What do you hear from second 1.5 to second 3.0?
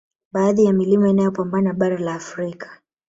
bara la Afrika